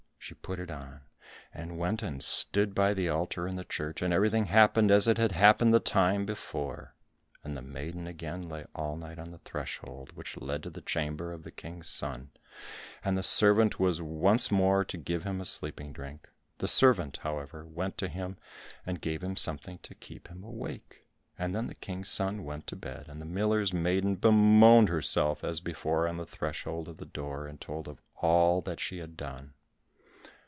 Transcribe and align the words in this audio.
She 0.23 0.35
put 0.35 0.59
it 0.59 0.69
on, 0.69 1.01
and 1.51 1.79
went 1.79 2.03
and 2.03 2.23
stood 2.23 2.75
by 2.75 2.93
the 2.93 3.09
altar 3.09 3.47
in 3.47 3.55
the 3.55 3.63
church, 3.65 4.03
and 4.03 4.13
everything 4.13 4.45
happened 4.45 4.91
as 4.91 5.07
it 5.07 5.17
had 5.17 5.31
happened 5.31 5.73
the 5.73 5.79
time 5.81 6.25
before. 6.27 6.93
And 7.43 7.57
the 7.57 7.63
maiden 7.63 8.05
again 8.05 8.47
lay 8.47 8.65
all 8.75 8.97
night 8.97 9.17
on 9.17 9.31
the 9.31 9.39
threshold 9.39 10.11
which 10.15 10.37
led 10.39 10.61
to 10.63 10.69
the 10.69 10.79
chamber 10.83 11.33
of 11.33 11.41
the 11.41 11.49
King's 11.51 11.89
son, 11.89 12.29
and 13.03 13.17
the 13.17 13.23
servant 13.23 13.79
was 13.79 13.99
once 14.03 14.51
more 14.51 14.85
to 14.85 14.97
give 14.97 15.23
him 15.23 15.41
a 15.41 15.45
sleeping 15.45 15.91
drink. 15.91 16.29
The 16.59 16.67
servant, 16.67 17.17
however, 17.23 17.65
went 17.65 17.97
to 17.97 18.07
him 18.07 18.37
and 18.85 19.01
gave 19.01 19.23
him 19.23 19.35
something 19.35 19.79
to 19.79 19.95
keep 19.95 20.27
him 20.27 20.43
awake, 20.43 21.07
and 21.37 21.53
then 21.55 21.65
the 21.65 21.75
King's 21.75 22.09
son 22.09 22.43
went 22.45 22.67
to 22.67 22.75
bed, 22.75 23.07
and 23.09 23.19
the 23.19 23.25
miller's 23.25 23.73
maiden 23.73 24.15
bemoaned 24.15 24.87
herself 24.87 25.43
as 25.43 25.59
before 25.59 26.07
on 26.07 26.15
the 26.17 26.27
threshold 26.27 26.87
of 26.87 26.97
the 26.99 27.05
door, 27.05 27.47
and 27.47 27.59
told 27.59 27.87
of 27.89 27.99
all 28.17 28.61
that 28.61 28.79
she 28.79 28.99
had 28.99 29.17
done. 29.17 29.55